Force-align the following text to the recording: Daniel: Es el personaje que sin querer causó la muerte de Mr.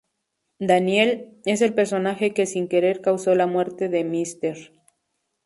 Daniel: 0.57 1.29
Es 1.45 1.61
el 1.61 1.75
personaje 1.75 2.33
que 2.33 2.47
sin 2.47 2.67
querer 2.67 3.01
causó 3.01 3.35
la 3.35 3.45
muerte 3.45 3.87
de 3.87 4.03
Mr. 4.03 4.71